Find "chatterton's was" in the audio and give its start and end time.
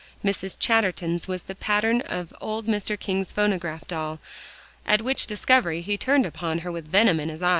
0.57-1.43